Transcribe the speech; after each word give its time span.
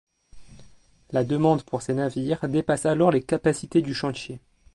La 1.11 1.23
demande 1.23 1.61
pour 1.61 1.83
ces 1.83 1.93
navires 1.93 2.49
dépasse 2.49 2.87
alors 2.87 3.11
les 3.11 3.21
capacités 3.21 3.83
du 3.83 3.93
chantier. 3.93 4.39